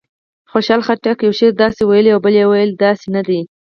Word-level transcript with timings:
خوشحال 0.51 0.81
خټک 0.87 1.17
یو 1.25 1.33
شعر 1.39 1.53
داسې 1.63 1.81
ویلی 1.85 2.11
او 2.13 2.19
بل 2.25 2.35
وایي 2.49 2.67
داسې 2.83 3.05
نه 3.15 3.21
دی. 3.27 3.39